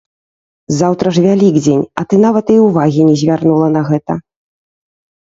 Заўтра 0.79 1.07
ж 1.17 1.23
вялікдзень, 1.25 1.83
а 2.01 2.03
ты 2.13 2.17
нават 2.25 2.45
і 2.53 2.55
ўвагі 2.67 3.01
не 3.09 3.15
звярнула 3.23 3.67
на 3.75 3.81
гэта. 3.91 4.13